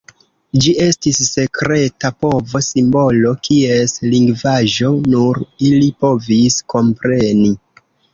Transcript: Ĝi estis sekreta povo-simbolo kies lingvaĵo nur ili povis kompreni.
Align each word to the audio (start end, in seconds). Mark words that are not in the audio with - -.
Ĝi 0.65 0.71
estis 0.83 1.17
sekreta 1.33 2.09
povo-simbolo 2.25 3.33
kies 3.47 3.93
lingvaĵo 4.13 4.89
nur 5.13 5.43
ili 5.69 5.91
povis 6.05 6.57
kompreni. 6.75 7.53